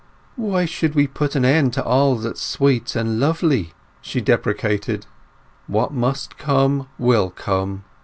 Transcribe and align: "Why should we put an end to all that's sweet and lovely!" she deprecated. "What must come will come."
"Why 0.35 0.65
should 0.65 0.95
we 0.95 1.05
put 1.05 1.35
an 1.35 1.45
end 1.45 1.73
to 1.73 1.83
all 1.85 2.15
that's 2.15 2.41
sweet 2.41 2.95
and 2.95 3.19
lovely!" 3.19 3.75
she 4.01 4.19
deprecated. 4.19 5.05
"What 5.67 5.93
must 5.93 6.39
come 6.39 6.87
will 6.97 7.29
come." 7.29 7.83